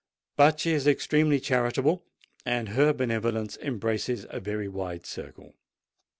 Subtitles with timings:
[0.35, 5.53] "But she is extremely charitable—and her benevolence embraces a very wide circle."